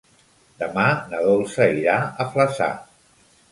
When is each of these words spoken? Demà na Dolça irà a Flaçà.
Demà 0.63 0.85
na 1.11 1.19
Dolça 1.27 1.69
irà 1.83 1.99
a 2.25 2.29
Flaçà. 2.33 2.73